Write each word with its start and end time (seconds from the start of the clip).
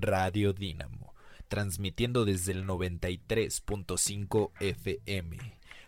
Radio 0.00 0.52
Dínamo, 0.52 1.14
transmitiendo 1.48 2.24
desde 2.24 2.52
el 2.52 2.66
93.5 2.66 4.52
FM, 4.60 5.38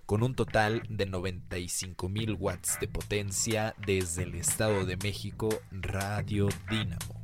con 0.06 0.22
un 0.22 0.34
total 0.34 0.82
de 0.88 1.08
95.000 1.08 2.36
watts 2.38 2.78
de 2.80 2.88
potencia 2.88 3.74
desde 3.86 4.24
el 4.24 4.34
Estado 4.34 4.84
de 4.84 4.96
México, 4.96 5.48
Radio 5.70 6.48
Dínamo. 6.68 7.20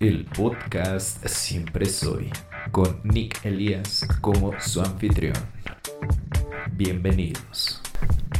El 0.00 0.24
podcast 0.24 1.24
Siempre 1.26 1.86
Soy, 1.86 2.30
con 2.72 3.00
Nick 3.04 3.44
Elías 3.44 4.06
como 4.20 4.58
su 4.60 4.80
anfitrión. 4.80 5.36
Bienvenidos. 6.72 7.83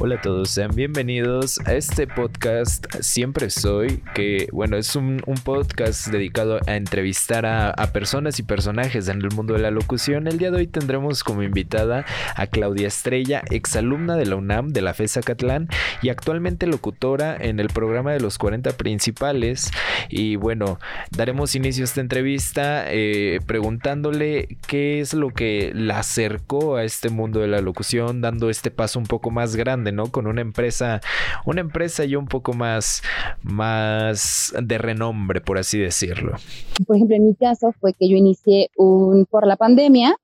Hola 0.00 0.16
a 0.16 0.20
todos, 0.20 0.50
sean 0.50 0.72
bienvenidos 0.74 1.60
a 1.66 1.74
este 1.74 2.08
podcast 2.08 2.84
Siempre 3.00 3.48
Soy, 3.48 4.02
que 4.12 4.48
bueno, 4.50 4.76
es 4.76 4.96
un, 4.96 5.22
podcast 5.44 6.08
dedicado 6.08 6.58
a 6.66 6.76
entrevistar 6.76 7.46
a, 7.46 7.72
personas 7.92 8.40
y 8.40 8.42
personajes 8.42 9.08
en 9.08 9.22
el 9.22 9.30
mundo 9.30 9.54
de 9.54 9.60
la 9.60 9.70
locución. 9.70 10.26
El 10.26 10.38
día 10.38 10.50
de 10.50 10.56
hoy 10.56 10.66
tendremos 10.66 11.22
como 11.22 11.44
invitada 11.44 12.04
a 12.34 12.46
Claudia 12.48 12.88
Estrella, 12.88 13.42
exalumna 13.50 14.16
de 14.16 14.26
la 14.26 14.34
UNAM 14.34 14.70
de 14.70 14.82
la 14.82 14.94
FESA 14.94 15.20
Catlán 15.20 15.68
y 16.02 16.08
actualmente 16.08 16.66
locutora 16.66 17.36
en 17.36 17.60
el 17.60 17.68
programa 17.68 18.12
de 18.12 18.20
los 18.20 18.36
40 18.36 18.72
principales. 18.72 19.70
Y 20.08 20.36
bueno, 20.36 20.80
daremos 21.12 21.54
inicio 21.54 21.84
a 21.84 21.86
esta 21.86 22.00
entrevista 22.00 22.84
eh, 22.88 23.38
preguntándole 23.46 24.58
qué 24.66 25.00
es 25.00 25.14
lo 25.14 25.30
que 25.30 25.70
la 25.72 26.00
acercó 26.00 26.76
a 26.76 26.84
este 26.84 27.10
mundo 27.10 27.40
de 27.40 27.48
la 27.48 27.60
locución, 27.60 28.20
dando 28.20 28.50
este 28.50 28.72
paso 28.72 28.98
un 28.98 29.06
poco 29.06 29.30
más 29.30 29.54
grande 29.54 29.83
¿no? 29.92 30.10
Con 30.10 30.26
una 30.26 30.40
empresa, 30.40 31.00
una 31.44 31.60
empresa 31.60 32.04
ya 32.04 32.18
un 32.18 32.26
poco 32.26 32.52
más, 32.52 33.02
más 33.42 34.54
de 34.60 34.78
renombre, 34.78 35.40
por 35.40 35.58
así 35.58 35.78
decirlo. 35.78 36.36
Por 36.86 36.96
ejemplo, 36.96 37.16
en 37.16 37.26
mi 37.26 37.34
caso 37.34 37.72
fue 37.80 37.92
que 37.92 38.08
yo 38.08 38.16
inicié 38.16 38.70
un, 38.76 39.26
por 39.26 39.46
la 39.46 39.56
pandemia, 39.56 40.16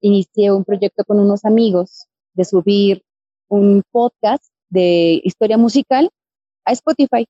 inicié 0.00 0.52
un 0.52 0.64
proyecto 0.64 1.04
con 1.04 1.18
unos 1.20 1.44
amigos 1.44 2.06
de 2.34 2.44
subir 2.44 3.02
un 3.48 3.82
podcast 3.90 4.44
de 4.70 5.20
historia 5.24 5.58
musical 5.58 6.10
a 6.64 6.72
Spotify. 6.72 7.26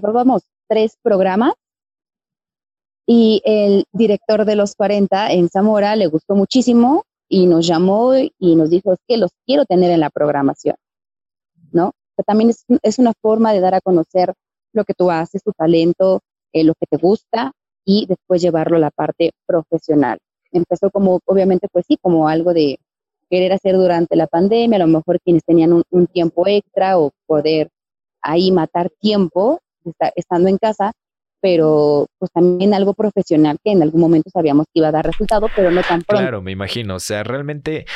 Probamos 0.00 0.42
tres 0.68 0.96
programas 1.02 1.54
y 3.06 3.42
el 3.44 3.86
director 3.92 4.44
de 4.44 4.54
los 4.54 4.76
40 4.76 5.32
en 5.32 5.48
Zamora 5.48 5.96
le 5.96 6.06
gustó 6.06 6.36
muchísimo 6.36 7.04
y 7.30 7.46
nos 7.46 7.66
llamó 7.66 8.12
y 8.16 8.56
nos 8.56 8.68
dijo, 8.68 8.92
es 8.92 8.98
que 9.06 9.16
los 9.16 9.30
quiero 9.46 9.64
tener 9.64 9.90
en 9.92 10.00
la 10.00 10.10
programación, 10.10 10.74
¿no? 11.72 11.92
también 12.26 12.50
es, 12.82 12.98
una 12.98 13.12
forma 13.22 13.52
de 13.52 13.60
dar 13.60 13.74
a 13.74 13.80
conocer 13.80 14.34
lo 14.74 14.84
que 14.84 14.92
tú 14.92 15.10
haces, 15.10 15.42
tu 15.42 15.52
talento, 15.52 16.20
eh, 16.52 16.64
lo 16.64 16.74
que 16.74 16.86
te 16.90 16.98
gusta 16.98 17.52
y 17.84 18.04
después 18.06 18.42
llevarlo 18.42 18.76
a 18.76 18.80
la 18.80 18.90
parte 18.90 19.30
profesional. 19.46 20.18
Empezó 20.52 20.90
como, 20.90 21.20
obviamente, 21.24 21.68
pues 21.72 21.86
sí, 21.88 21.96
como 22.02 22.28
algo 22.28 22.52
de 22.52 22.78
querer 23.30 23.52
hacer 23.52 23.76
durante 23.76 24.16
la 24.16 24.26
pandemia, 24.26 24.76
a 24.76 24.80
lo 24.80 24.88
mejor 24.88 25.20
quienes 25.20 25.44
tenían 25.44 25.82
un 25.88 26.06
tiempo 26.08 26.46
extra 26.46 26.98
o 26.98 27.12
poder 27.26 27.70
ahí 28.20 28.50
matar 28.52 28.90
tiempo 29.00 29.60
estando 30.14 30.48
en 30.48 30.58
casa, 30.58 30.92
pero 31.40 32.06
pues 32.18 32.30
también 32.32 32.74
algo 32.74 32.94
profesional 32.94 33.58
que 33.64 33.72
en 33.72 33.82
algún 33.82 34.00
momento 34.00 34.30
sabíamos 34.30 34.66
que 34.66 34.80
iba 34.80 34.88
a 34.88 34.92
dar 34.92 35.06
resultado, 35.06 35.48
pero 35.54 35.70
no 35.70 35.82
tan 35.82 36.02
pronto. 36.02 36.22
Claro, 36.22 36.42
me 36.42 36.52
imagino, 36.52 36.96
o 36.96 37.00
sea, 37.00 37.22
realmente 37.22 37.86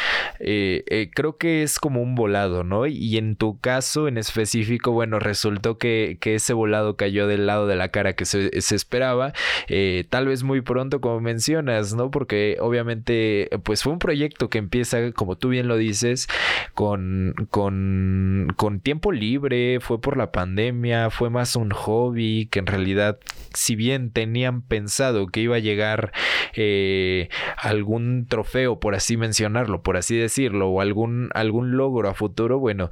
eh, 0.41 0.84
eh, 0.89 1.11
creo 1.14 1.36
que 1.36 1.62
es 1.62 1.78
como 1.78 2.03
un 2.03 2.14
volado, 2.14 2.64
¿no? 2.64 2.86
Y 2.86 3.17
en 3.19 3.36
tu 3.36 3.59
caso 3.61 4.09
en 4.09 4.19
específico, 4.19 4.92
bueno, 4.92 5.19
resultó 5.19 5.78
que, 5.78 6.19
que 6.20 6.36
ese 6.36 6.53
volado 6.53 6.97
cayó 6.97 7.27
del 7.27 7.47
lado 7.47 7.67
de 7.67 7.77
la 7.77 7.89
cara 7.89 8.14
que 8.14 8.25
se, 8.25 8.61
se 8.61 8.75
esperaba, 8.75 9.33
eh, 9.69 10.05
tal 10.08 10.27
vez 10.27 10.42
muy 10.42 10.61
pronto 10.62 11.01
como 11.01 11.20
mencionas, 11.20 11.95
¿no? 11.95 12.11
Porque 12.11 12.56
obviamente 12.61 13.51
pues 13.62 13.83
fue 13.83 13.92
un 13.92 13.98
proyecto 13.98 14.48
que 14.48 14.58
empieza, 14.58 15.12
como 15.12 15.36
tú 15.36 15.51
bien 15.51 15.69
lo 15.69 15.77
dices, 15.77 16.29
con, 16.75 17.34
con, 17.51 18.52
con 18.57 18.80
tiempo 18.80 19.13
libre, 19.13 19.80
fue 19.80 20.01
por 20.01 20.17
la 20.17 20.33
pandemia, 20.33 21.11
fue 21.11 21.30
más 21.30 21.57
un 21.57 21.70
hobby 21.70 22.46
que 22.51 22.58
en 22.58 22.67
realidad 22.67 23.19
si 23.55 23.77
bien 23.77 24.11
tenían 24.11 24.62
pensado 24.62 25.27
que 25.28 25.40
iba 25.40 25.56
a 25.56 25.61
llegar 25.61 26.12
eh, 26.55 27.28
algún 27.56 28.27
trofeo, 28.27 28.80
por 28.80 28.95
así 28.95 29.17
mencionarlo, 29.17 29.83
por 29.83 29.96
así 29.96 30.17
decirlo, 30.17 30.68
o 30.68 30.80
algún, 30.80 31.30
algún 31.34 31.77
logro 31.77 32.08
a 32.08 32.14
futuro, 32.14 32.58
bueno, 32.58 32.90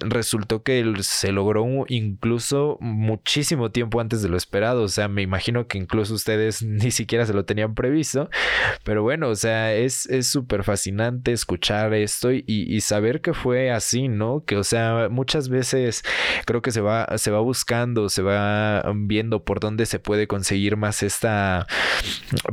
resultó 0.00 0.62
que 0.62 0.94
se 1.00 1.32
logró 1.32 1.60
incluso 1.88 2.78
muchísimo 2.80 3.70
tiempo 3.70 4.00
antes 4.00 4.22
de 4.22 4.28
lo 4.28 4.36
esperado. 4.36 4.82
O 4.82 4.88
sea, 4.88 5.08
me 5.08 5.22
imagino 5.22 5.66
que 5.66 5.78
incluso 5.78 6.14
ustedes 6.14 6.62
ni 6.62 6.90
siquiera 6.90 7.26
se 7.26 7.34
lo 7.34 7.44
tenían 7.44 7.74
previsto. 7.74 8.30
Pero 8.84 9.02
bueno, 9.02 9.28
o 9.28 9.36
sea, 9.36 9.74
es 9.74 10.08
súper 10.22 10.64
fascinante 10.64 11.32
escuchar 11.32 11.94
esto 11.94 12.32
y, 12.32 12.44
y, 12.46 12.80
saber 12.80 13.20
que 13.20 13.34
fue 13.34 13.70
así, 13.70 14.08
¿no? 14.08 14.44
Que, 14.44 14.56
o 14.56 14.64
sea, 14.64 15.08
muchas 15.10 15.48
veces 15.48 16.02
creo 16.46 16.62
que 16.62 16.70
se 16.70 16.80
va, 16.80 17.06
se 17.18 17.30
va 17.30 17.40
buscando, 17.40 18.08
se 18.08 18.22
va 18.22 18.82
viendo 18.94 19.44
por 19.44 19.60
dónde 19.60 19.69
se 19.86 19.98
puede 19.98 20.26
conseguir 20.26 20.76
más 20.76 21.02
esta 21.02 21.66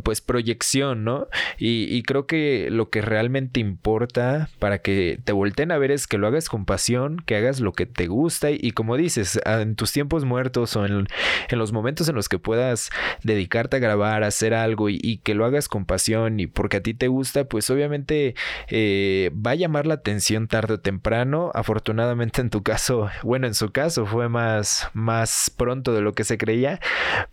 pues 0.03 0.21
proyección, 0.21 1.03
¿no? 1.03 1.27
Y, 1.57 2.03
creo 2.03 2.25
que 2.25 2.69
lo 2.71 2.89
que 2.89 3.01
realmente 3.01 3.59
importa 3.59 4.49
para 4.59 4.79
que 4.79 5.19
te 5.23 5.33
volteen 5.33 5.71
a 5.71 5.77
ver 5.77 5.91
es 5.91 6.07
que 6.07 6.17
lo 6.17 6.27
hagas 6.27 6.47
con 6.47 6.65
pasión, 6.65 7.21
que 7.25 7.35
hagas 7.35 7.59
lo 7.59 7.73
que 7.73 7.85
te 7.85 8.07
gusta 8.07 8.51
y, 8.51 8.71
como 8.71 8.97
dices, 8.97 9.39
en 9.45 9.75
tus 9.75 9.91
tiempos 9.91 10.25
muertos 10.25 10.75
o 10.75 10.85
en, 10.85 11.07
los 11.51 11.71
momentos 11.71 12.07
en 12.07 12.15
los 12.15 12.29
que 12.29 12.39
puedas 12.39 12.89
dedicarte 13.23 13.77
a 13.77 13.79
grabar, 13.79 14.23
a 14.23 14.27
hacer 14.27 14.53
algo 14.53 14.89
y, 14.89 15.21
que 15.23 15.33
lo 15.33 15.45
hagas 15.45 15.67
con 15.67 15.85
pasión 15.85 16.39
y 16.39 16.47
porque 16.47 16.77
a 16.77 16.83
ti 16.83 16.93
te 16.93 17.07
gusta, 17.07 17.45
pues 17.45 17.69
obviamente 17.69 18.35
eh, 18.69 19.31
va 19.33 19.51
a 19.51 19.55
llamar 19.55 19.87
la 19.87 19.95
atención 19.95 20.47
tarde 20.47 20.75
o 20.75 20.79
temprano. 20.79 21.51
Afortunadamente 21.53 22.41
en 22.41 22.49
tu 22.49 22.63
caso, 22.63 23.09
bueno, 23.23 23.47
en 23.47 23.53
su 23.53 23.71
caso 23.71 24.05
fue 24.05 24.29
más, 24.29 24.89
más 24.93 25.51
pronto 25.55 25.93
de 25.93 26.01
lo 26.01 26.13
que 26.13 26.23
se 26.23 26.37
creía, 26.37 26.79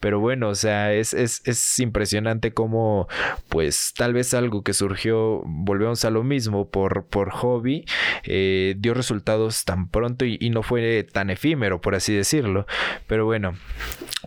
pero 0.01 0.21
bueno, 0.21 0.49
o 0.49 0.55
sea, 0.55 0.93
es, 0.93 1.15
es, 1.15 1.43
es 1.45 1.79
impresionante 1.79 2.53
cómo, 2.53 3.09
pues, 3.49 3.93
tal 3.97 4.13
vez 4.13 4.35
algo 4.35 4.63
que 4.63 4.73
surgió, 4.73 5.43
volvemos 5.45 6.05
a 6.05 6.11
lo 6.11 6.23
mismo, 6.23 6.69
por, 6.71 7.07
por 7.07 7.31
hobby, 7.31 7.85
eh, 8.25 8.75
dio 8.79 8.95
resultados 8.95 9.65
tan 9.65 9.89
pronto 9.89 10.25
y, 10.25 10.39
no 10.55 10.63
fue 10.63 11.05
tan 11.05 11.31
efímero, 11.31 11.81
por 11.81 11.95
así 11.95 12.15
decirlo. 12.15 12.67
Pero 13.07 13.25
bueno, 13.25 13.55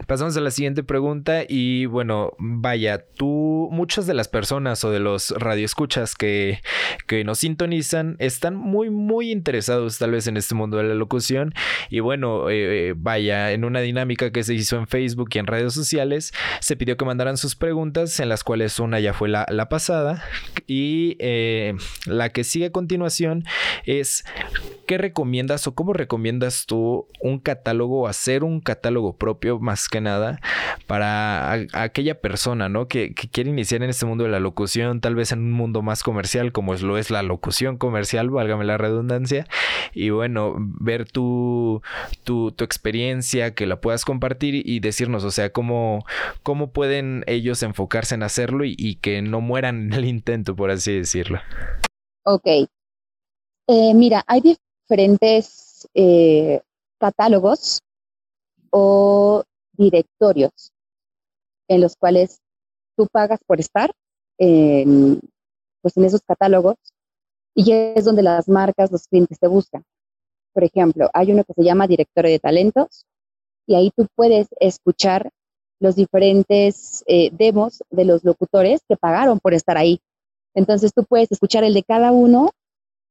pasamos 0.08 0.36
a 0.36 0.42
la 0.42 0.52
siguiente 0.52 0.84
pregunta 0.84 1.44
y 1.48 1.86
bueno, 1.86 2.34
vaya, 2.38 3.06
tú, 3.16 3.70
muchas 3.72 4.08
de 4.08 4.14
las 4.14 4.28
personas 4.28 4.84
o 4.84 4.92
de 4.92 5.00
los 5.00 5.32
radioescuchas 5.32 6.16
que, 6.16 6.62
que 7.08 7.24
nos 7.24 7.40
sintonizan 7.40 8.16
están 8.20 8.56
muy, 8.56 8.90
muy 8.90 9.32
interesados 9.32 9.98
tal 9.98 10.12
vez 10.12 10.28
en 10.28 10.38
este 10.38 10.56
mundo 10.56 10.78
de 10.78 10.84
la 10.84 10.96
locución 10.96 11.54
y 11.90 12.00
bueno, 12.00 12.50
eh, 12.50 12.94
vaya, 12.98 13.52
en 13.52 13.64
una 13.64 13.80
dinámica 13.80 14.32
que 14.32 14.44
se 14.44 14.54
hizo 14.54 14.78
en 14.78 14.88
Facebook 14.88 15.30
en 15.38 15.48
redes 15.48 15.74
sociales, 15.74 16.34
se 16.60 16.76
pidió 16.76 16.98
que 16.98 17.06
mandaran 17.06 17.38
sus 17.38 17.56
preguntas, 17.56 18.20
en 18.20 18.30
las 18.30 18.44
cuales 18.44 18.80
una 18.80 19.00
ya 19.00 19.14
fue 19.14 19.30
la, 19.30 19.46
pasada. 19.70 20.24
Y 20.66 21.18
eh, 21.20 21.76
la 22.06 22.30
que 22.30 22.44
sigue 22.44 22.68
a 22.68 22.72
continuación 22.72 23.44
es, 23.86 24.24
¿qué 24.86 24.98
recomiendas 24.98 25.68
o 25.68 25.76
cómo 25.76 25.94
recomiendas 25.94 26.66
tú 26.66 27.08
un 27.22 27.40
catálogo, 27.40 28.08
hacer 28.08 28.44
un 28.44 28.62
catálogo 28.62 29.18
propio 29.18 29.60
más 29.60 29.88
que 29.90 30.02
nada 30.02 30.40
para 30.88 31.52
aquella 31.74 32.22
persona, 32.22 32.70
¿no? 32.70 32.88
Que, 32.88 33.14
quiere 33.14 33.50
iniciar 33.50 33.84
en 33.84 33.90
este 33.90 34.06
mundo 34.06 34.24
de 34.24 34.30
la 34.30 34.40
locución, 34.40 35.02
tal 35.02 35.16
vez 35.16 35.32
en 35.32 35.40
un 35.40 35.52
mundo 35.52 35.82
más 35.82 36.04
comercial 36.04 36.52
como 36.52 36.74
es, 36.74 36.82
lo 36.82 36.98
es 36.98 37.12
la 37.12 37.24
locución 37.24 37.78
comercial, 37.78 38.30
válgame 38.30 38.66
la 38.66 38.78
redundancia. 38.78 39.48
Y 39.94 40.10
bueno, 40.10 40.56
ver 40.58 41.10
tu, 41.10 41.82
tu, 42.24 42.52
tu 42.52 42.64
experiencia, 42.64 43.54
que 43.54 43.66
la 43.66 43.82
puedas 43.82 44.06
compartir 44.06 44.62
y 44.66 44.80
decirnos, 44.80 45.24
o 45.28 45.32
sea, 45.32 45.52
cómo, 45.52 46.04
cómo 46.44 46.72
pueden 46.72 47.24
ellos 47.28 47.64
enfocarse 47.64 48.16
en 48.16 48.24
hacerlo 48.24 48.64
y, 48.66 48.96
que 48.96 49.22
no 49.22 49.42
mueran 49.42 49.88
en 49.88 49.94
el 49.94 50.06
intento, 50.06 50.56
por 50.56 50.72
así 50.72 50.94
decirlo. 50.94 51.40
Ok. 52.24 52.46
Eh, 52.46 53.94
mira, 53.94 54.24
hay 54.28 54.42
diferentes 54.42 55.88
eh, 55.94 56.62
catálogos 57.00 57.82
o 58.72 59.44
directorios 59.74 60.72
en 61.68 61.82
los 61.82 61.96
cuales 61.96 62.40
tú 62.96 63.08
pagas 63.12 63.40
por 63.46 63.60
estar 63.60 63.92
en, 64.38 65.20
pues 65.82 65.98
en 65.98 66.06
esos 66.06 66.22
catálogos 66.22 66.76
y 67.54 67.72
es 67.72 68.06
donde 68.06 68.24
las 68.24 68.48
marcas, 68.48 68.92
los 68.92 69.08
clientes 69.08 69.40
te 69.40 69.48
buscan. 69.48 69.84
Por 70.54 70.64
ejemplo, 70.64 71.10
hay 71.14 71.32
uno 71.32 71.44
que 71.44 71.54
se 71.54 71.64
llama 71.64 71.88
directorio 71.88 72.32
de 72.32 72.40
talentos 72.40 73.06
y 73.68 73.76
ahí 73.76 73.92
tú 73.96 74.08
puedes 74.16 74.48
escuchar 74.60 75.30
los 75.80 75.96
diferentes 75.96 77.04
eh, 77.08 77.30
demos 77.34 77.84
de 77.92 78.06
los 78.06 78.24
locutores 78.24 78.82
que 78.88 78.96
pagaron 78.98 79.40
por 79.40 79.54
estar 79.54 79.78
ahí. 79.78 80.00
Entonces 80.56 80.92
tú 80.94 81.04
puedes 81.04 81.32
escuchar 81.32 81.64
el 81.64 81.74
de 81.74 81.84
cada 81.84 82.12
uno 82.12 82.50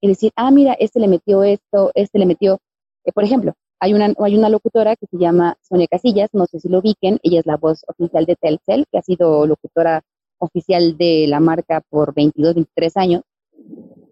y 0.01 0.09
decir, 0.09 0.33
ah, 0.35 0.51
mira, 0.51 0.73
este 0.73 0.99
le 0.99 1.09
metió 1.09 1.45
esto, 1.45 1.93
este 1.95 2.19
le 2.19 2.27
metió, 2.27 2.59
eh, 3.05 3.13
por 3.13 3.23
ejemplo, 3.23 3.53
hay 3.79 3.95
una, 3.95 4.13
hay 4.19 4.37
una 4.37 4.49
locutora 4.49 4.97
que 4.97 5.07
se 5.07 5.19
llama 5.19 5.57
Sonia 5.63 5.87
Casillas, 5.87 6.31
no 6.33 6.47
sé 6.47 6.59
si 6.61 6.69
lo 6.69 6.79
ubiquen, 6.79 7.21
ella 7.23 7.41
es 7.41 7.47
la 7.47 7.57
voz 7.57 7.85
oficial 7.87 8.25
de 8.25 8.37
Telcel, 8.37 8.87
que 8.91 8.99
ha 8.99 9.03
sido 9.03 9.47
locutora 9.47 10.03
oficial 10.39 10.97
de 10.97 11.27
la 11.29 11.41
marca 11.41 11.83
por 11.89 12.15
22, 12.15 12.55
23 12.55 12.97
años. 12.97 13.23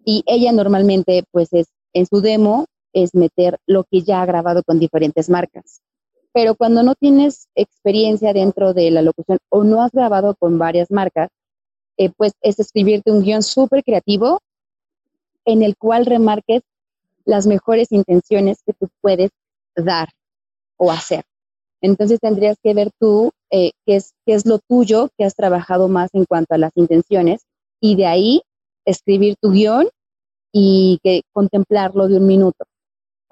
Y 0.04 0.22
ella 0.26 0.52
normalmente, 0.52 1.24
pues 1.30 1.52
es, 1.52 1.68
en 1.94 2.06
su 2.06 2.20
demo, 2.20 2.66
es 2.92 3.14
meter 3.14 3.58
lo 3.66 3.84
que 3.84 4.02
ya 4.02 4.22
ha 4.22 4.26
grabado 4.26 4.62
con 4.62 4.78
diferentes 4.78 5.30
marcas. 5.30 5.80
Pero 6.34 6.56
cuando 6.56 6.82
no 6.82 6.96
tienes 6.96 7.46
experiencia 7.54 8.32
dentro 8.32 8.74
de 8.74 8.90
la 8.90 9.02
locución 9.02 9.38
o 9.50 9.62
no 9.62 9.82
has 9.82 9.92
grabado 9.92 10.34
con 10.34 10.58
varias 10.58 10.90
marcas, 10.90 11.30
eh, 11.96 12.10
pues 12.10 12.32
es 12.42 12.58
escribirte 12.58 13.12
un 13.12 13.22
guion 13.22 13.44
súper 13.44 13.84
creativo 13.84 14.40
en 15.44 15.62
el 15.62 15.76
cual 15.76 16.06
remarques 16.06 16.62
las 17.24 17.46
mejores 17.46 17.92
intenciones 17.92 18.58
que 18.66 18.72
tú 18.72 18.88
puedes 19.00 19.30
dar 19.76 20.08
o 20.76 20.90
hacer. 20.90 21.24
Entonces 21.80 22.18
tendrías 22.18 22.56
que 22.60 22.74
ver 22.74 22.90
tú 22.98 23.30
eh, 23.50 23.70
qué, 23.86 24.02
es, 24.26 24.46
lo 24.46 24.58
tuyo 24.58 25.10
que 25.16 25.24
has 25.24 25.36
trabajado 25.36 25.86
más 25.86 26.10
en 26.14 26.24
cuanto 26.24 26.56
a 26.56 26.58
las 26.58 26.72
intenciones 26.74 27.42
y 27.80 27.94
de 27.94 28.06
ahí 28.06 28.42
escribir 28.84 29.36
tu 29.40 29.52
guion 29.52 29.88
y 30.50 30.98
que 31.04 31.22
contemplarlo 31.32 32.08
de 32.08 32.16
un 32.16 32.26
minuto 32.26 32.64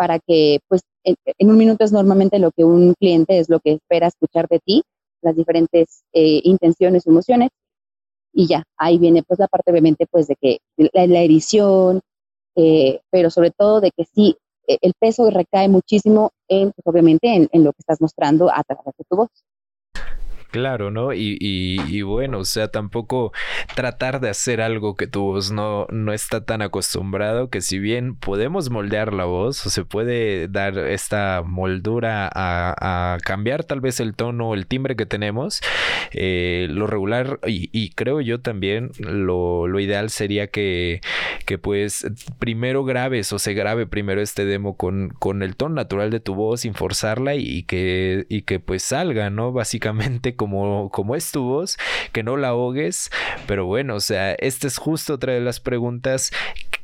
para 0.02 0.18
que 0.18 0.58
pues 0.66 0.82
en, 1.04 1.16
un 1.48 1.56
minuto 1.56 1.84
es 1.84 1.92
normalmente 1.92 2.40
lo 2.40 2.50
que 2.50 2.64
un 2.64 2.94
cliente 2.94 3.38
es 3.38 3.48
lo 3.48 3.60
que 3.60 3.74
espera 3.74 4.08
escuchar 4.08 4.48
de 4.48 4.58
ti, 4.58 4.82
las 5.20 5.36
diferentes 5.36 6.02
eh, 6.12 6.40
intenciones, 6.42 7.06
emociones 7.06 7.50
y 8.32 8.48
ya, 8.48 8.64
ahí 8.76 8.98
viene 8.98 9.22
pues 9.22 9.38
la 9.38 9.46
parte 9.46 9.70
obviamente 9.70 10.08
pues 10.10 10.26
de 10.26 10.34
que 10.34 10.58
la, 10.76 11.06
la 11.06 11.22
edición, 11.22 12.00
eh, 12.56 13.00
pero 13.12 13.30
sobre 13.30 13.52
todo 13.52 13.80
de 13.80 13.92
que 13.92 14.04
sí, 14.12 14.36
e, 14.66 14.78
el 14.80 14.92
peso 14.98 15.30
recae 15.30 15.68
muchísimo 15.68 16.32
en, 16.48 16.72
pues, 16.72 16.84
obviamente, 16.84 17.32
en, 17.32 17.48
en, 17.52 17.62
lo 17.62 17.72
que 17.72 17.82
estás 17.82 18.00
mostrando 18.00 18.50
a 18.50 18.64
través 18.64 18.96
de 18.98 19.04
tu 19.08 19.14
voz. 19.14 19.28
Claro, 20.52 20.90
¿no? 20.90 21.14
Y, 21.14 21.38
y, 21.40 22.02
bueno, 22.02 22.40
o 22.40 22.44
sea, 22.44 22.68
tampoco 22.68 23.32
tratar 23.74 24.20
de 24.20 24.28
hacer 24.28 24.60
algo 24.60 24.96
que 24.96 25.06
tu 25.06 25.22
voz 25.22 25.50
no, 25.50 25.86
no 25.88 26.12
está 26.12 26.44
tan 26.44 26.60
acostumbrado, 26.60 27.48
que 27.48 27.62
si 27.62 27.78
bien 27.78 28.16
podemos 28.16 28.68
moldear 28.68 29.14
la 29.14 29.24
voz, 29.24 29.64
o 29.64 29.70
se 29.70 29.86
puede 29.86 30.48
dar 30.48 30.76
esta 30.76 31.42
moldura 31.42 32.30
a, 32.30 33.16
cambiar 33.24 33.64
tal 33.64 33.80
vez 33.80 33.98
el 33.98 34.14
tono 34.14 34.50
o 34.50 34.54
el 34.54 34.66
timbre 34.66 34.94
que 34.94 35.06
tenemos, 35.06 35.62
eh, 36.10 36.66
lo 36.70 36.86
regular, 36.86 37.40
y, 37.46 37.70
y, 37.72 37.88
creo 37.94 38.20
yo 38.20 38.42
también, 38.42 38.90
lo, 38.98 39.66
lo 39.68 39.80
ideal 39.80 40.10
sería 40.10 40.48
que, 40.48 41.00
que, 41.46 41.56
pues 41.56 42.06
primero 42.38 42.84
grabes 42.84 43.32
o 43.32 43.38
se 43.38 43.54
grabe 43.54 43.86
primero 43.86 44.20
este 44.20 44.44
demo 44.44 44.76
con, 44.76 45.08
con 45.18 45.42
el 45.42 45.56
tono 45.56 45.76
natural 45.76 46.10
de 46.10 46.20
tu 46.20 46.34
voz 46.34 46.60
sin 46.60 46.74
forzarla 46.74 47.36
y, 47.36 47.62
que, 47.62 48.26
y 48.28 48.42
que 48.42 48.60
pues 48.60 48.82
salga, 48.82 49.30
¿no? 49.30 49.52
Básicamente 49.52 50.36
como, 50.42 50.90
como 50.90 51.14
es 51.14 51.30
tu 51.30 51.44
voz, 51.44 51.78
que 52.10 52.24
no 52.24 52.36
la 52.36 52.48
ahogues. 52.48 53.10
Pero 53.46 53.64
bueno, 53.64 53.94
o 53.94 54.00
sea, 54.00 54.32
esta 54.32 54.66
es 54.66 54.76
justo 54.76 55.14
otra 55.14 55.34
de 55.34 55.40
las 55.40 55.60
preguntas. 55.60 56.32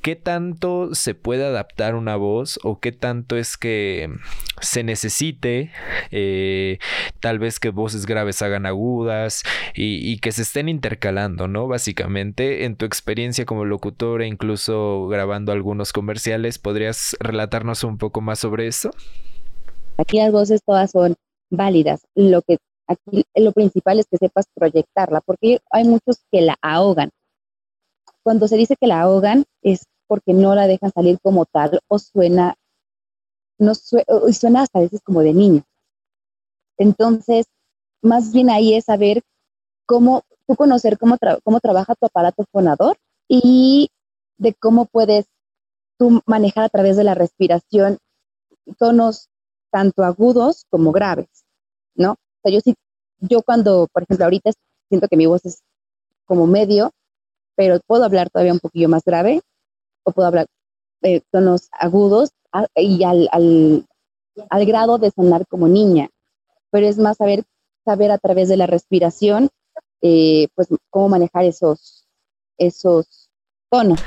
¿Qué 0.01 0.15
tanto 0.15 0.95
se 0.95 1.17
puede 1.17 1.45
adaptar 1.45 1.97
una 1.97 2.15
voz 2.15 2.61
o 2.63 2.79
qué 2.79 2.93
tanto 2.93 3.37
es 3.37 3.57
que 3.57 4.09
se 4.61 4.85
necesite 4.85 5.73
eh, 6.13 6.79
tal 7.19 7.41
vez 7.41 7.59
que 7.59 7.71
voces 7.71 8.07
graves 8.07 8.41
hagan 8.43 8.65
agudas 8.65 9.43
y, 9.75 10.09
y, 10.09 10.21
que 10.21 10.31
se 10.31 10.43
estén 10.43 10.69
intercalando, 10.69 11.49
¿no? 11.49 11.67
Básicamente, 11.67 12.65
en 12.65 12.77
tu 12.77 12.87
experiencia 12.87 13.45
como 13.45 13.65
locutora, 13.65 14.25
incluso 14.25 15.09
grabando 15.09 15.51
algunos 15.51 15.93
comerciales, 15.93 16.59
¿podrías 16.61 17.17
relatarnos 17.19 17.83
un 17.83 17.99
poco 17.99 18.21
más 18.21 18.39
sobre 18.39 18.69
eso? 18.69 18.93
Aquí 19.97 20.19
las 20.19 20.31
voces 20.31 20.61
todas 20.65 20.93
son 20.93 21.17
válidas. 21.51 22.07
Lo 22.15 22.43
que 22.43 22.59
Aquí 22.89 23.25
lo 23.35 23.53
principal 23.53 24.01
es 24.01 24.07
que 24.07 24.17
sepas 24.17 24.47
proyectarla, 24.55 25.21
porque 25.21 25.61
hay 25.71 25.85
muchos 25.85 26.25
que 26.33 26.41
la 26.41 26.57
ahogan. 26.63 27.11
Cuando 28.23 28.49
se 28.49 28.57
dice 28.57 28.77
que 28.81 28.87
la 28.87 29.03
ahogan 29.03 29.45
es 29.63 29.85
porque 30.07 30.33
no 30.33 30.55
la 30.55 30.67
dejan 30.67 30.91
salir 30.93 31.19
como 31.21 31.45
tal 31.45 31.81
o 31.87 31.99
suena, 31.99 32.55
no 33.59 33.75
suena 33.75 34.63
hasta 34.63 34.79
a 34.79 34.83
veces 34.83 35.03
como 35.05 35.21
de 35.21 35.35
niño. 35.35 35.65
Entonces, 36.79 37.47
más 38.03 38.33
bien 38.33 38.49
ahí 38.49 38.75
es 38.75 38.87
saber 38.87 39.23
cómo, 39.85 40.23
tú 40.47 40.57
conocer 40.57 40.99
cómo, 40.99 41.17
cómo 41.45 41.61
trabaja 41.61 41.95
tu 41.95 42.07
aparato 42.07 42.45
fonador 42.51 42.97
y 43.29 43.91
de 44.39 44.55
cómo 44.55 44.87
puedes 44.87 45.27
tú 45.99 46.23
manejar 46.25 46.65
a 46.65 46.69
través 46.69 46.97
de 46.97 47.05
la 47.05 47.15
respiración 47.15 47.99
tonos 48.79 49.29
tanto 49.71 50.05
agudos 50.05 50.65
como 50.71 50.93
graves, 50.93 51.45
¿no? 51.95 52.17
Yo 52.49 52.61
sí, 52.61 52.75
yo 53.21 53.43
cuando, 53.43 53.89
por 53.93 54.03
ejemplo, 54.03 54.25
ahorita 54.25 54.51
siento 54.89 55.09
que 55.09 55.17
mi 55.17 55.27
voz 55.27 55.45
es 55.45 55.63
como 56.25 56.47
medio, 56.47 56.93
pero 57.57 57.81
puedo 57.87 58.05
hablar 58.05 58.31
todavía 58.31 58.53
un 58.53 58.61
poquillo 58.61 58.89
más 58.89 59.05
grave 59.05 59.41
o 60.05 60.13
puedo 60.13 60.29
hablar 60.29 60.47
de 61.01 61.23
tonos 61.31 61.69
agudos 61.73 62.31
y 62.75 63.05
al, 63.05 63.29
al, 63.33 63.87
al, 64.51 64.67
grado 64.67 64.99
de 64.99 65.11
sonar 65.11 65.47
como 65.47 65.69
niña. 65.69 66.09
Pero 66.71 66.87
es 66.87 66.99
más 66.99 67.17
saber, 67.17 67.45
saber 67.85 68.11
a 68.11 68.19
través 68.19 68.49
de 68.49 68.57
la 68.57 68.67
respiración, 68.67 69.49
eh, 70.03 70.49
pues 70.55 70.69
cómo 70.91 71.09
manejar 71.09 71.45
esos, 71.45 72.07
esos 72.57 73.29
tonos. 73.71 74.01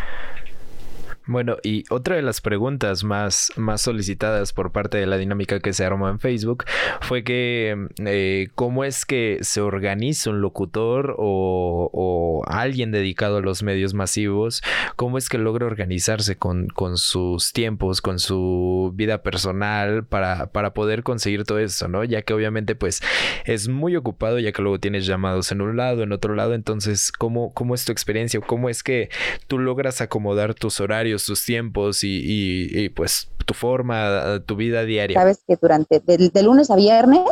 Bueno, 1.27 1.57
y 1.61 1.83
otra 1.91 2.15
de 2.15 2.23
las 2.23 2.41
preguntas 2.41 3.03
más, 3.03 3.51
más 3.55 3.81
solicitadas 3.81 4.53
por 4.53 4.71
parte 4.71 4.97
de 4.97 5.05
la 5.05 5.17
dinámica 5.17 5.59
que 5.59 5.71
se 5.71 5.85
armó 5.85 6.09
en 6.09 6.19
Facebook 6.19 6.65
fue 7.01 7.23
que 7.23 7.87
eh, 8.03 8.49
cómo 8.55 8.83
es 8.83 9.05
que 9.05 9.37
se 9.41 9.61
organiza 9.61 10.31
un 10.31 10.41
locutor 10.41 11.15
o, 11.19 11.89
o, 11.93 12.43
alguien 12.47 12.91
dedicado 12.91 13.37
a 13.37 13.41
los 13.41 13.61
medios 13.61 13.93
masivos, 13.93 14.63
cómo 14.95 15.19
es 15.19 15.29
que 15.29 15.37
logra 15.37 15.67
organizarse 15.67 16.37
con, 16.37 16.67
con 16.69 16.97
sus 16.97 17.53
tiempos, 17.53 18.01
con 18.01 18.17
su 18.17 18.91
vida 18.95 19.21
personal 19.21 20.03
para, 20.05 20.47
para 20.47 20.73
poder 20.73 21.03
conseguir 21.03 21.43
todo 21.43 21.59
eso, 21.59 21.87
¿no? 21.87 22.03
Ya 22.03 22.23
que 22.23 22.33
obviamente 22.33 22.73
pues 22.73 23.01
es 23.45 23.67
muy 23.67 23.95
ocupado, 23.95 24.39
ya 24.39 24.51
que 24.51 24.61
luego 24.63 24.79
tienes 24.79 25.05
llamados 25.05 25.51
en 25.51 25.61
un 25.61 25.77
lado, 25.77 26.01
en 26.01 26.13
otro 26.13 26.33
lado, 26.33 26.55
entonces, 26.55 27.11
¿cómo, 27.11 27.53
cómo 27.53 27.75
es 27.75 27.85
tu 27.85 27.91
experiencia? 27.91 28.39
¿Cómo 28.41 28.69
es 28.69 28.81
que 28.81 29.09
tú 29.47 29.59
logras 29.59 30.01
acomodar 30.01 30.55
tus 30.55 30.79
horarios? 30.79 31.10
Tus 31.17 31.43
tiempos 31.43 31.99
y, 32.03 32.89
pues 32.89 33.29
tu 33.45 33.53
forma, 33.53 34.41
tu 34.45 34.55
vida 34.55 34.83
diaria. 34.83 35.19
Sabes 35.19 35.43
que 35.47 35.55
durante, 35.55 35.99
de, 35.99 36.43
lunes 36.43 36.69
a 36.71 36.75
viernes, 36.75 37.23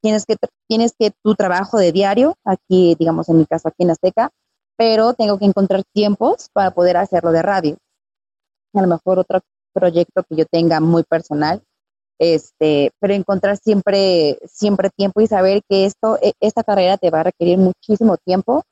tienes 0.00 0.24
que, 0.26 0.36
tienes 0.68 0.94
que 0.98 1.12
tu 1.22 1.34
trabajo 1.34 1.78
de 1.78 1.92
diario, 1.92 2.36
aquí, 2.44 2.96
digamos, 2.98 3.28
en 3.28 3.38
mi 3.38 3.46
caso, 3.46 3.68
aquí 3.68 3.84
en 3.84 3.90
Azteca, 3.90 4.30
pero 4.76 5.14
tengo 5.14 5.38
que 5.38 5.44
encontrar 5.44 5.82
tiempos 5.92 6.48
para 6.52 6.72
poder 6.72 6.96
hacerlo 6.96 7.32
de 7.32 7.42
radio. 7.42 7.76
A 8.74 8.82
lo 8.82 8.88
mejor 8.88 9.18
otro 9.18 9.40
proyecto 9.72 10.22
que 10.28 10.36
yo 10.36 10.44
tenga 10.46 10.80
muy 10.80 11.02
personal, 11.04 11.62
este, 12.18 12.92
pero 13.00 13.14
encontrar 13.14 13.56
siempre, 13.56 14.38
siempre 14.46 14.90
tiempo 14.90 15.20
y 15.20 15.26
saber 15.26 15.62
que 15.68 15.86
esto, 15.86 16.18
e, 16.22 16.34
esta 16.40 16.62
carrera 16.62 16.96
te 16.96 17.10
va 17.10 17.20
a 17.20 17.24
requerir 17.24 17.58
muchísimo 17.58 18.16
tiempo. 18.16 18.62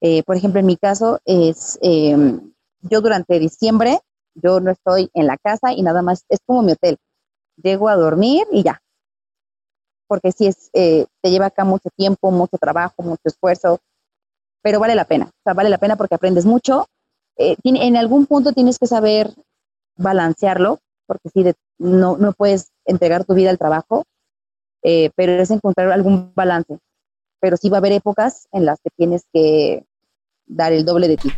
Eh, 0.00 0.22
por 0.24 0.36
ejemplo, 0.36 0.60
en 0.60 0.66
mi 0.66 0.76
caso 0.76 1.18
es, 1.24 1.78
em, 1.82 2.52
yo 2.82 3.00
durante 3.00 3.38
diciembre, 3.38 4.00
yo 4.34 4.60
no 4.60 4.70
estoy 4.70 5.10
en 5.14 5.26
la 5.26 5.36
casa 5.36 5.72
y 5.72 5.82
nada 5.82 6.02
más, 6.02 6.24
es 6.28 6.38
como 6.46 6.62
mi 6.62 6.72
hotel. 6.72 6.96
Llego 7.62 7.88
a 7.88 7.96
dormir 7.96 8.46
y 8.50 8.62
ya. 8.62 8.80
Porque 10.06 10.32
si 10.32 10.46
es, 10.46 10.70
eh, 10.72 11.06
te 11.22 11.30
lleva 11.30 11.46
acá 11.46 11.64
mucho 11.64 11.88
tiempo, 11.96 12.30
mucho 12.30 12.56
trabajo, 12.58 13.02
mucho 13.02 13.22
esfuerzo, 13.24 13.78
pero 14.62 14.80
vale 14.80 14.94
la 14.94 15.04
pena. 15.04 15.26
O 15.26 15.42
sea, 15.44 15.54
vale 15.54 15.70
la 15.70 15.78
pena 15.78 15.96
porque 15.96 16.14
aprendes 16.14 16.46
mucho. 16.46 16.86
Eh, 17.36 17.56
en 17.64 17.96
algún 17.96 18.26
punto 18.26 18.52
tienes 18.52 18.78
que 18.78 18.86
saber 18.86 19.32
balancearlo, 19.96 20.78
porque 21.06 21.28
si 21.32 21.44
no, 21.78 22.16
no 22.16 22.32
puedes 22.32 22.70
entregar 22.84 23.24
tu 23.24 23.34
vida 23.34 23.50
al 23.50 23.58
trabajo, 23.58 24.04
eh, 24.82 25.10
pero 25.14 25.32
es 25.32 25.50
encontrar 25.50 25.90
algún 25.92 26.32
balance. 26.34 26.78
Pero 27.40 27.56
sí 27.56 27.70
va 27.70 27.78
a 27.78 27.80
haber 27.80 27.92
épocas 27.92 28.48
en 28.52 28.66
las 28.66 28.78
que 28.80 28.90
tienes 28.96 29.24
que 29.32 29.84
dar 30.46 30.72
el 30.72 30.84
doble 30.84 31.08
de 31.08 31.18
ti. 31.18 31.32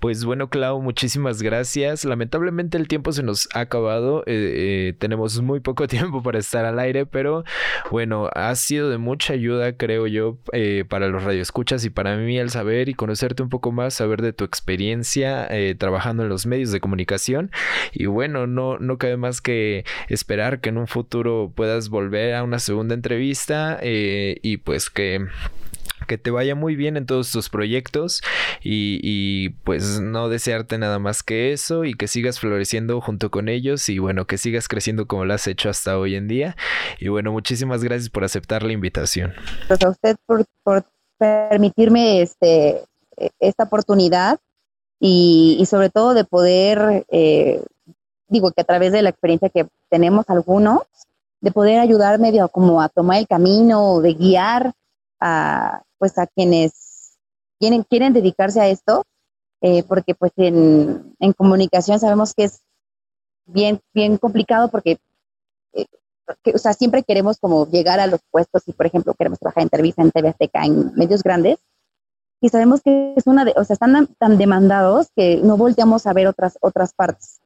Pues 0.00 0.24
bueno, 0.24 0.48
Clau, 0.48 0.80
muchísimas 0.80 1.42
gracias. 1.42 2.04
Lamentablemente 2.04 2.78
el 2.78 2.86
tiempo 2.86 3.10
se 3.10 3.24
nos 3.24 3.48
ha 3.52 3.60
acabado. 3.60 4.22
Eh, 4.26 4.90
eh, 4.90 4.94
tenemos 4.96 5.40
muy 5.42 5.58
poco 5.58 5.88
tiempo 5.88 6.22
para 6.22 6.38
estar 6.38 6.64
al 6.64 6.78
aire, 6.78 7.04
pero 7.04 7.44
bueno, 7.90 8.30
ha 8.34 8.54
sido 8.54 8.90
de 8.90 8.98
mucha 8.98 9.32
ayuda, 9.32 9.76
creo 9.76 10.06
yo, 10.06 10.38
eh, 10.52 10.84
para 10.88 11.08
los 11.08 11.24
radioescuchas 11.24 11.84
y 11.84 11.90
para 11.90 12.16
mí 12.16 12.38
el 12.38 12.50
saber 12.50 12.88
y 12.88 12.94
conocerte 12.94 13.42
un 13.42 13.48
poco 13.48 13.72
más, 13.72 13.94
saber 13.94 14.22
de 14.22 14.32
tu 14.32 14.44
experiencia 14.44 15.48
trabajando 15.78 16.22
en 16.22 16.28
los 16.28 16.46
medios 16.46 16.70
de 16.70 16.80
comunicación. 16.80 17.50
Y 17.92 18.06
bueno, 18.06 18.46
no, 18.46 18.78
no 18.78 18.98
cabe 18.98 19.16
más 19.16 19.40
que 19.40 19.84
esperar 20.08 20.60
que 20.60 20.68
en 20.68 20.78
un 20.78 20.86
futuro 20.86 21.52
puedas 21.54 21.88
volver 21.88 22.34
a 22.34 22.44
una 22.44 22.60
segunda 22.60 22.94
entrevista 22.94 23.80
y 23.82 24.58
pues 24.58 24.90
que 24.90 25.26
que 26.08 26.18
te 26.18 26.32
vaya 26.32 26.56
muy 26.56 26.74
bien 26.74 26.96
en 26.96 27.06
todos 27.06 27.30
tus 27.30 27.48
proyectos 27.48 28.22
y, 28.60 28.98
y, 29.04 29.50
pues 29.62 30.00
no 30.00 30.28
desearte 30.28 30.76
nada 30.78 30.98
más 30.98 31.22
que 31.22 31.52
eso 31.52 31.84
y 31.84 31.94
que 31.94 32.08
sigas 32.08 32.40
floreciendo 32.40 33.00
junto 33.00 33.30
con 33.30 33.48
ellos 33.48 33.88
y 33.88 34.00
bueno, 34.00 34.26
que 34.26 34.38
sigas 34.38 34.66
creciendo 34.66 35.06
como 35.06 35.24
lo 35.24 35.34
has 35.34 35.46
hecho 35.46 35.70
hasta 35.70 35.96
hoy 35.96 36.16
en 36.16 36.26
día. 36.26 36.56
Y 36.98 37.06
bueno, 37.06 37.30
muchísimas 37.30 37.84
gracias 37.84 38.10
por 38.10 38.24
aceptar 38.24 38.64
la 38.64 38.72
invitación. 38.72 39.34
Pues 39.68 39.80
a 39.84 39.90
usted 39.90 40.16
por, 40.26 40.44
permitirme 41.18 42.22
este, 42.22 42.82
esta 43.38 43.64
oportunidad 43.64 44.38
y, 44.98 45.56
y 45.60 45.66
sobre 45.66 45.90
todo 45.90 46.14
de 46.14 46.24
poder, 46.24 47.04
eh, 47.10 47.62
digo 48.28 48.50
que 48.52 48.62
a 48.62 48.64
través 48.64 48.92
de 48.92 49.02
la 49.02 49.10
experiencia 49.10 49.48
que 49.48 49.66
tenemos 49.90 50.24
algunos, 50.28 50.80
de 51.40 51.52
poder 51.52 51.78
ayudar 51.78 52.18
medio 52.18 52.48
como 52.48 52.80
a 52.80 52.88
tomar 52.88 53.18
el 53.18 53.26
camino, 53.26 54.00
de 54.00 54.14
guiar 54.14 54.72
a, 55.20 55.82
pues 55.98 56.18
a 56.18 56.26
quienes 56.26 57.16
quieren, 57.58 57.82
quieren 57.82 58.12
dedicarse 58.12 58.60
a 58.60 58.68
esto, 58.68 59.04
eh, 59.60 59.82
porque 59.82 60.14
pues 60.14 60.32
en, 60.36 61.14
en, 61.18 61.32
comunicación 61.32 61.98
sabemos 61.98 62.32
que 62.32 62.44
es 62.44 62.60
bien, 63.46 63.80
bien 63.92 64.16
complicado 64.16 64.70
porque, 64.70 64.98
eh, 65.72 65.86
o 66.54 66.58
sea, 66.58 66.72
siempre 66.72 67.02
queremos 67.02 67.38
como 67.38 67.66
llegar 67.68 67.98
a 68.00 68.06
los 68.06 68.20
puestos 68.30 68.62
y, 68.66 68.72
por 68.72 68.86
ejemplo, 68.86 69.14
queremos 69.14 69.38
trabajar 69.38 69.64
en 69.64 69.68
televisión, 69.68 70.06
en 70.06 70.12
TV 70.12 70.28
Azteca, 70.28 70.64
en 70.64 70.94
medios 70.94 71.22
grandes, 71.22 71.58
y 72.40 72.50
sabemos 72.50 72.82
que 72.82 73.14
es 73.16 73.26
una 73.26 73.44
de, 73.44 73.52
o 73.56 73.64
sea, 73.64 73.74
están 73.74 74.06
tan 74.18 74.38
demandados 74.38 75.08
que 75.16 75.40
no 75.42 75.56
volteamos 75.56 76.06
a 76.06 76.12
ver 76.12 76.28
otras, 76.28 76.56
otras 76.60 76.94
partes, 76.94 77.40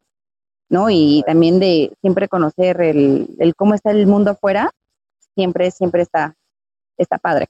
¿no? 0.69 0.91
Y 0.91 1.23
también 1.27 1.61
de 1.61 1.97
siempre 2.03 2.29
conocer 2.29 2.81
el, 2.83 3.35
el 3.39 3.55
cómo 3.55 3.73
está 3.75 3.91
el 3.91 4.07
mundo 4.07 4.33
afuera, 4.33 4.71
siempre, 5.35 5.71
siempre 5.71 6.03
está, 6.03 6.37
está 6.99 7.17
padre. 7.17 7.49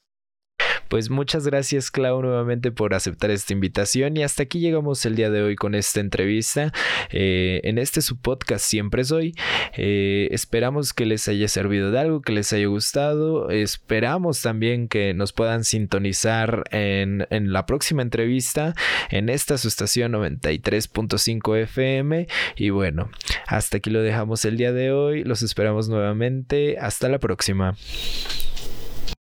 Pues 0.92 1.08
muchas 1.08 1.46
gracias 1.46 1.90
Clau 1.90 2.20
nuevamente 2.20 2.70
por 2.70 2.92
aceptar 2.92 3.30
esta 3.30 3.54
invitación 3.54 4.14
y 4.18 4.25
hasta 4.25 4.42
aquí 4.42 4.61
llegamos 4.61 5.06
el 5.06 5.16
día 5.16 5.30
de 5.30 5.40
hoy 5.40 5.56
con 5.56 5.75
esta 5.75 6.00
entrevista. 6.00 6.70
Eh, 7.08 7.62
en 7.64 7.78
este 7.78 8.02
su 8.02 8.20
podcast 8.20 8.62
siempre 8.62 9.02
soy. 9.02 9.34
Eh, 9.75 10.28
esperamos 10.32 10.92
que 10.92 11.06
les 11.06 11.26
haya 11.28 11.49
servido 11.49 11.90
de 11.92 11.99
algo, 11.99 12.20
que 12.20 12.34
les 12.34 12.52
haya 12.52 12.66
gustado. 12.66 13.49
Esperamos 13.49 14.42
también 14.42 14.87
que 14.87 15.14
nos 15.14 15.32
puedan 15.32 15.64
sintonizar 15.64 16.64
en, 16.72 17.26
en 17.30 17.54
la 17.54 17.64
próxima 17.64 18.02
entrevista 18.02 18.75
en 19.08 19.30
esta 19.30 19.56
su 19.56 19.68
estación 19.68 20.12
93.5 20.12 21.56
FM. 21.56 22.26
Y 22.54 22.68
bueno, 22.68 23.11
hasta 23.46 23.78
aquí 23.78 23.88
lo 23.88 24.02
dejamos 24.02 24.44
el 24.44 24.58
día 24.58 24.75
de 24.75 24.92
hoy. 24.92 25.25
Los 25.25 25.40
esperamos 25.40 25.88
nuevamente. 25.88 26.76
Hasta 26.78 27.08
la 27.08 27.18
próxima. 27.18 27.76